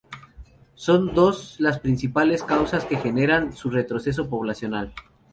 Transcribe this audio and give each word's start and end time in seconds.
Son 0.73 1.13
dos 1.13 1.57
las 1.59 1.77
principales 1.79 2.41
causas 2.41 2.85
que 2.85 2.95
generan 2.97 3.53
su 3.53 3.69
retroceso 3.69 4.27
poblacional. 4.27 4.93